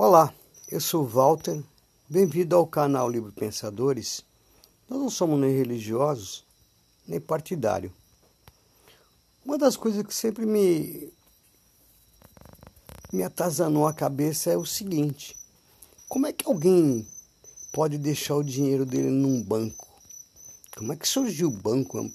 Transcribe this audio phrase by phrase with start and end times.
[0.00, 0.32] Olá,
[0.70, 1.60] eu sou Walter,
[2.08, 4.24] bem-vindo ao canal Livre Pensadores.
[4.88, 6.44] Nós não somos nem religiosos,
[7.04, 7.92] nem partidário.
[9.44, 11.12] Uma das coisas que sempre me,
[13.12, 15.36] me atazanou a cabeça é o seguinte:
[16.08, 17.04] como é que alguém
[17.72, 19.88] pode deixar o dinheiro dele num banco?
[20.76, 22.08] Como é que surgiu o banco?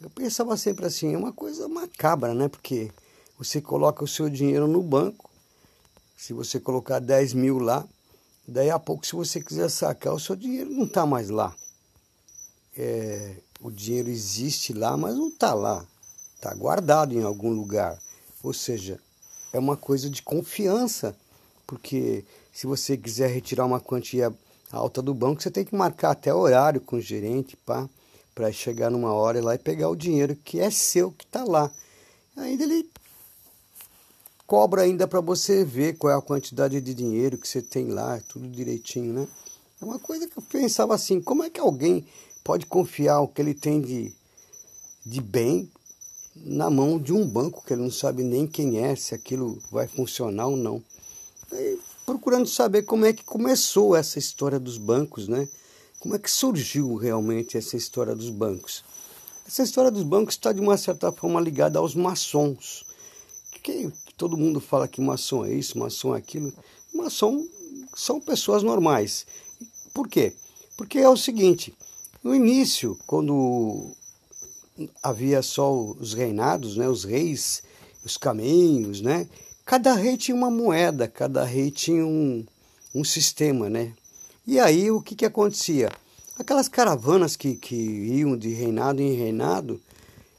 [0.00, 2.48] Eu pensava sempre assim, é uma coisa macabra, né?
[2.48, 2.90] Porque
[3.38, 5.27] você coloca o seu dinheiro no banco
[6.18, 7.86] se você colocar 10 mil lá,
[8.46, 11.54] daí a pouco, se você quiser sacar, o seu dinheiro não está mais lá.
[12.76, 15.86] É, o dinheiro existe lá, mas não está lá.
[16.34, 17.96] Está guardado em algum lugar.
[18.42, 18.98] Ou seja,
[19.52, 21.16] é uma coisa de confiança,
[21.64, 24.34] porque se você quiser retirar uma quantia
[24.72, 29.12] alta do banco, você tem que marcar até horário com o gerente para chegar numa
[29.12, 31.70] hora lá e pegar o dinheiro que é seu, que está lá.
[32.36, 32.90] Ainda ele
[34.48, 38.18] cobra ainda para você ver qual é a quantidade de dinheiro que você tem lá,
[38.26, 39.28] tudo direitinho, né?
[39.78, 42.06] É uma coisa que eu pensava assim, como é que alguém
[42.42, 44.10] pode confiar o que ele tem de,
[45.04, 45.70] de bem
[46.34, 49.86] na mão de um banco que ele não sabe nem quem é, se aquilo vai
[49.86, 50.82] funcionar ou não.
[52.06, 55.46] Procurando saber como é que começou essa história dos bancos, né?
[56.00, 58.82] Como é que surgiu realmente essa história dos bancos?
[59.46, 62.86] Essa história dos bancos está de uma certa forma ligada aos maçons.
[63.62, 66.52] Que todo mundo fala que maçom é isso, maçom é aquilo.
[66.92, 67.46] Maçom
[67.94, 69.24] são pessoas normais.
[69.94, 70.34] Por quê?
[70.76, 71.72] Porque é o seguinte,
[72.22, 73.92] no início, quando
[75.02, 77.62] havia só os reinados, né, os reis,
[78.04, 79.28] os caminhos, né,
[79.64, 82.44] cada rei tinha uma moeda, cada rei tinha um,
[82.94, 83.92] um sistema, né?
[84.46, 85.90] E aí o que, que acontecia?
[86.38, 89.80] Aquelas caravanas que, que iam de reinado em reinado,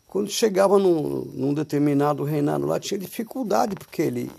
[0.09, 4.31] quando chegava num, num, determinado reinado lá, tinha dificuldade, porque ele,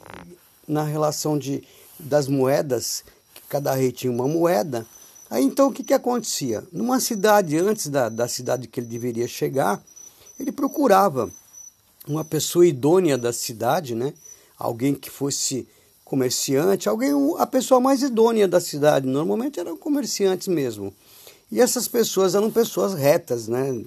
[0.66, 1.62] na relação de,
[1.98, 3.04] das moedas,
[3.48, 4.86] cada rei tinha uma moeda.
[5.30, 6.64] Aí então o que, que acontecia?
[6.72, 9.80] Numa cidade, antes da, da cidade que ele deveria chegar,
[10.38, 11.30] ele procurava
[12.06, 14.12] uma pessoa idônea da cidade, né?
[14.58, 15.66] alguém que fosse
[16.04, 19.06] comerciante, alguém a pessoa mais idônea da cidade.
[19.06, 20.92] Normalmente eram comerciantes mesmo.
[21.50, 23.84] E essas pessoas eram pessoas retas, né?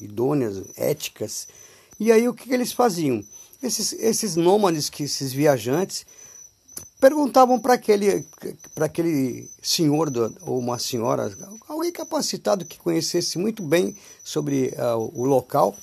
[0.00, 1.48] Idôneas, éticas.
[1.98, 3.22] E aí o que, que eles faziam?
[3.62, 6.06] Esses, esses nômades, que, esses viajantes,
[7.00, 8.24] perguntavam para aquele,
[8.80, 11.34] aquele senhor do, ou uma senhora,
[11.68, 15.74] alguém capacitado que conhecesse muito bem sobre uh, o local,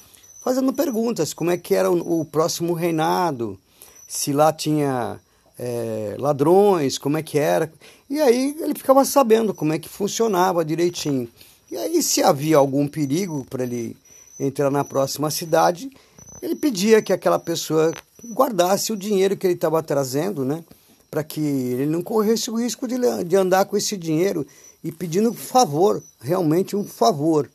[0.44, 3.60] fazendo perguntas, como é que era o, o próximo reinado,
[4.08, 5.20] se lá tinha
[5.58, 7.72] é, ladrões, como é que era.
[8.10, 11.30] E aí ele ficava sabendo como é que funcionava direitinho.
[11.74, 13.98] E aí, se havia algum perigo para ele
[14.40, 15.90] entrar na próxima cidade,
[16.40, 17.92] ele pedia que aquela pessoa
[18.28, 20.64] guardasse o dinheiro que ele estava trazendo, né?
[21.10, 22.96] Para que ele não corresse o risco de,
[23.26, 24.46] de andar com esse dinheiro
[24.84, 27.50] e pedindo um favor, realmente um favor.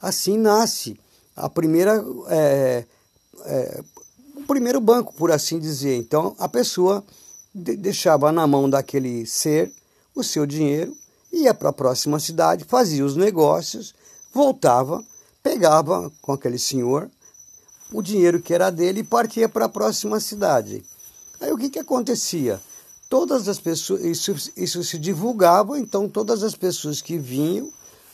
[0.00, 0.98] Assim nasce
[1.36, 2.84] a primeira, é,
[3.44, 3.82] é,
[4.34, 5.98] o primeiro banco, por assim dizer.
[5.98, 7.04] Então, a pessoa
[7.52, 9.70] deixava na mão daquele ser
[10.14, 10.96] o seu dinheiro
[11.32, 13.94] ia para a próxima cidade, fazia os negócios,
[14.32, 15.04] voltava,
[15.42, 17.10] pegava com aquele senhor
[17.92, 20.84] o dinheiro que era dele e partia para a próxima cidade.
[21.40, 22.60] Aí o que, que acontecia?
[23.08, 27.72] Todas as pessoas, isso, isso se divulgava, então todas as pessoas que vinham,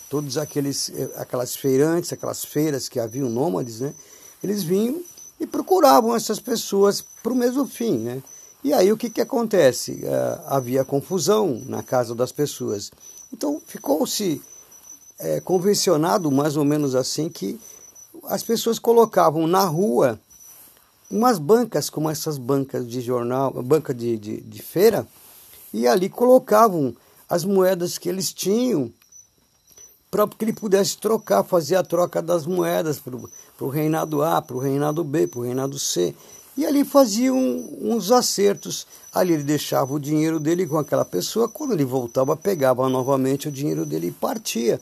[0.08, 3.92] todos aqueles, aquelas feirantes, aquelas feiras que haviam nômades, né?
[4.42, 5.02] Eles vinham
[5.40, 8.22] e procuravam essas pessoas para o mesmo fim, né?
[8.64, 9.92] E aí o que, que acontece?
[9.92, 12.90] Uh, havia confusão na casa das pessoas.
[13.30, 14.40] Então ficou-se
[15.18, 17.60] é, convencionado, mais ou menos assim, que
[18.24, 20.18] as pessoas colocavam na rua
[21.10, 25.06] umas bancas, como essas bancas de jornal, banca de, de, de feira,
[25.72, 26.96] e ali colocavam
[27.28, 28.90] as moedas que eles tinham
[30.10, 34.56] para que ele pudesse trocar, fazer a troca das moedas para o reinado A, para
[34.56, 36.14] o reinado B, para o reinado C.
[36.56, 37.36] E ali faziam
[37.80, 38.86] uns acertos.
[39.12, 43.52] Ali ele deixava o dinheiro dele com aquela pessoa, quando ele voltava, pegava novamente o
[43.52, 44.80] dinheiro dele e partia.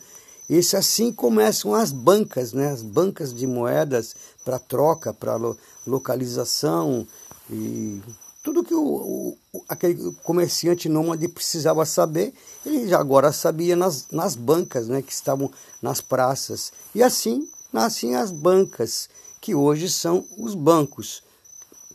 [0.50, 2.70] Esse assim começam as bancas, né?
[2.70, 4.14] as bancas de moedas
[4.44, 5.56] para troca, para lo,
[5.86, 7.06] localização
[7.50, 8.00] e
[8.42, 12.34] tudo que o, o, aquele comerciante nômade precisava saber,
[12.66, 15.00] ele já agora sabia nas, nas bancas né?
[15.00, 15.50] que estavam
[15.80, 16.72] nas praças.
[16.94, 19.08] E assim nascem as bancas,
[19.40, 21.22] que hoje são os bancos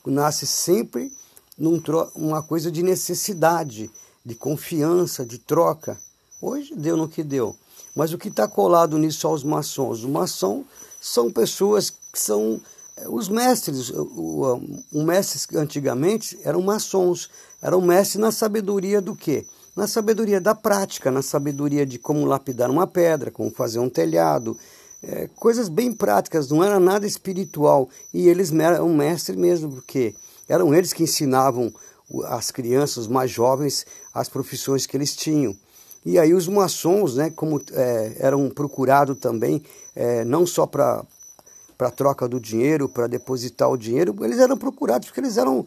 [0.06, 1.12] nasce sempre
[1.58, 1.82] num
[2.16, 3.90] uma coisa de necessidade,
[4.24, 5.98] de confiança, de troca.
[6.42, 7.56] Hoje deu no que deu.
[7.96, 10.04] Mas o que está colado nisso aos maçons?
[10.04, 10.66] Os maçons
[11.02, 12.62] são pessoas que são
[13.06, 17.30] os mestres, o, o, o mestres antigamente eram maçons,
[17.62, 19.46] eram mestres na sabedoria do quê?
[19.76, 24.58] Na sabedoria da prática, na sabedoria de como lapidar uma pedra, como fazer um telhado,
[25.04, 27.90] é, coisas bem práticas, não era nada espiritual.
[28.14, 30.16] E eles eram mestres mesmo, porque
[30.48, 31.74] eram eles que ensinavam
[32.26, 35.56] as crianças, os mais jovens, as profissões que eles tinham.
[36.06, 39.62] E aí os maçons, né, como é, eram procurados também,
[39.96, 41.04] é, não só para
[41.78, 45.64] para troca do dinheiro, para depositar o dinheiro, eles eram procurados porque eles eram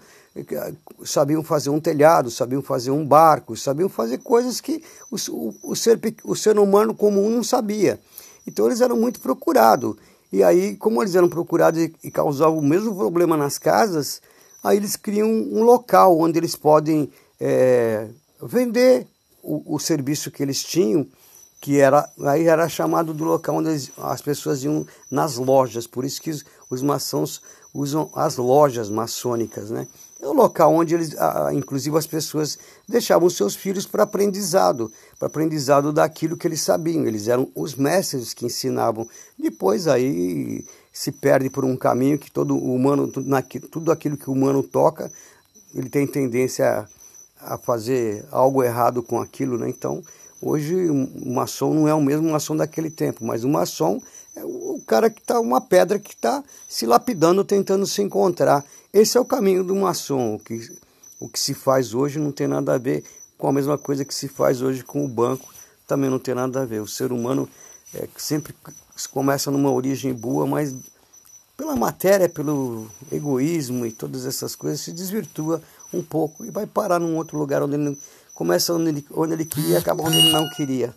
[1.04, 5.76] sabiam fazer um telhado, sabiam fazer um barco, sabiam fazer coisas que o, o, o,
[5.76, 8.00] ser, o ser humano comum não sabia.
[8.46, 9.96] Então eles eram muito procurados.
[10.32, 14.22] E aí, como eles eram procurados e, causavam o mesmo problema nas casas,
[14.62, 17.10] aí eles criam um local onde eles podem
[17.40, 18.08] é,
[18.40, 19.06] vender
[19.42, 21.06] o, o serviço que eles tinham
[21.60, 26.22] que era aí era chamado do local onde as pessoas iam nas lojas, por isso
[26.22, 29.86] que os, os maçons usam as lojas maçônicas, né?
[30.20, 31.16] É o local onde eles,
[31.54, 37.06] inclusive as pessoas deixavam seus filhos para aprendizado, para aprendizado daquilo que eles sabiam.
[37.06, 39.08] Eles eram os mestres que ensinavam.
[39.38, 40.62] Depois aí
[40.92, 43.08] se perde por um caminho que todo humano,
[43.70, 45.10] tudo aquilo que o humano toca,
[45.74, 46.86] ele tem tendência
[47.40, 49.70] a, a fazer algo errado com aquilo, né?
[49.70, 50.02] Então
[50.42, 54.00] Hoje o maçom não é o mesmo maçom daquele tempo, mas o maçom
[54.36, 58.64] é o cara que está, uma pedra que está se lapidando, tentando se encontrar.
[58.92, 60.34] Esse é o caminho do maçom.
[60.34, 60.70] O que,
[61.18, 63.04] o que se faz hoje não tem nada a ver
[63.36, 65.48] com a mesma coisa que se faz hoje com o banco,
[65.86, 66.80] também não tem nada a ver.
[66.80, 67.48] O ser humano
[67.94, 68.54] é, sempre
[69.10, 70.74] começa numa origem boa, mas
[71.56, 75.62] pela matéria, pelo egoísmo e todas essas coisas, se desvirtua
[75.92, 77.98] um pouco e vai parar num outro lugar onde ele
[78.34, 80.94] começa onde ele, onde ele queria e acaba onde ele não queria.